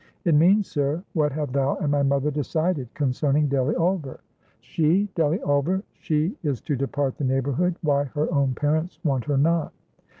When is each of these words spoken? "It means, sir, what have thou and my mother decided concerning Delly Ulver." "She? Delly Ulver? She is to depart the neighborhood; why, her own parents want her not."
"It 0.25 0.33
means, 0.33 0.67
sir, 0.67 1.03
what 1.13 1.31
have 1.33 1.51
thou 1.53 1.75
and 1.75 1.91
my 1.91 2.01
mother 2.01 2.31
decided 2.31 2.91
concerning 2.95 3.47
Delly 3.49 3.75
Ulver." 3.75 4.21
"She? 4.59 5.09
Delly 5.15 5.39
Ulver? 5.43 5.83
She 5.93 6.35
is 6.41 6.59
to 6.61 6.75
depart 6.75 7.17
the 7.17 7.23
neighborhood; 7.23 7.75
why, 7.83 8.05
her 8.05 8.27
own 8.33 8.55
parents 8.55 8.97
want 9.03 9.25
her 9.25 9.37
not." 9.37 9.71